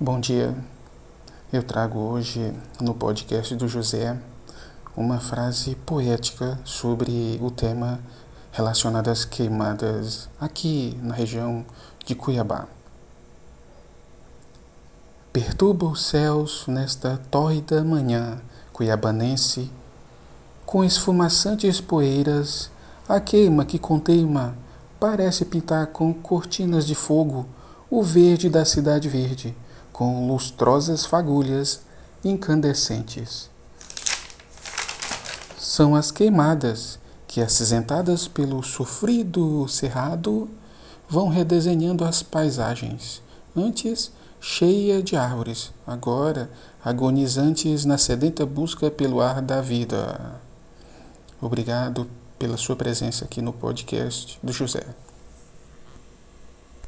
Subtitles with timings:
[0.00, 0.54] Bom dia.
[1.52, 4.16] Eu trago hoje no podcast do José
[4.96, 7.98] uma frase poética sobre o tema
[8.52, 11.66] relacionado às queimadas aqui na região
[12.06, 12.68] de Cuiabá.
[15.32, 18.40] Perturba os céus nesta tórrida manhã
[18.72, 19.68] cuiabanense,
[20.64, 22.70] com esfumaçantes poeiras,
[23.08, 24.56] a queima que conteima
[25.00, 27.48] parece pintar com cortinas de fogo
[27.90, 29.56] o verde da cidade verde
[29.98, 31.80] com lustrosas fagulhas
[32.24, 33.50] incandescentes.
[35.58, 40.48] São as queimadas que, acinzentadas pelo sofrido cerrado,
[41.08, 43.20] vão redesenhando as paisagens,
[43.56, 46.48] antes cheia de árvores, agora
[46.84, 50.40] agonizantes na sedenta busca pelo ar da vida.
[51.42, 52.08] Obrigado
[52.38, 54.86] pela sua presença aqui no podcast do José.